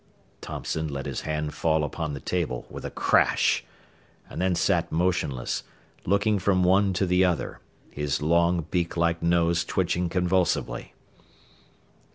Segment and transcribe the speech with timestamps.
[0.41, 3.63] Thompson let his hand fall upon the table with a crash,
[4.27, 5.61] and then sat motionless,
[6.07, 7.59] looking from one to the other,
[7.91, 10.95] his long, beak like nose twitching convulsively.